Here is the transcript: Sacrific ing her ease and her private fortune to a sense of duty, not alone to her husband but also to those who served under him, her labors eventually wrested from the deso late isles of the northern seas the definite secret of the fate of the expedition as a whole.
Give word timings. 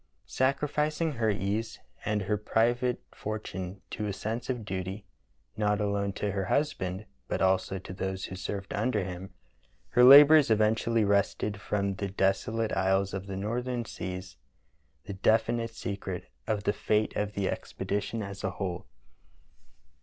Sacrific 0.27 0.99
ing 0.99 1.11
her 1.11 1.29
ease 1.29 1.77
and 2.03 2.23
her 2.23 2.35
private 2.35 3.03
fortune 3.13 3.83
to 3.91 4.07
a 4.07 4.13
sense 4.13 4.49
of 4.49 4.65
duty, 4.65 5.05
not 5.55 5.79
alone 5.79 6.11
to 6.13 6.31
her 6.31 6.45
husband 6.45 7.05
but 7.27 7.39
also 7.39 7.77
to 7.77 7.93
those 7.93 8.25
who 8.25 8.35
served 8.35 8.73
under 8.73 9.03
him, 9.03 9.31
her 9.89 10.03
labors 10.03 10.49
eventually 10.49 11.03
wrested 11.05 11.61
from 11.61 11.93
the 11.93 12.07
deso 12.09 12.51
late 12.55 12.75
isles 12.75 13.13
of 13.13 13.27
the 13.27 13.37
northern 13.37 13.85
seas 13.85 14.37
the 15.05 15.13
definite 15.13 15.75
secret 15.75 16.31
of 16.47 16.63
the 16.63 16.73
fate 16.73 17.15
of 17.15 17.33
the 17.33 17.47
expedition 17.47 18.23
as 18.23 18.43
a 18.43 18.49
whole. 18.49 18.87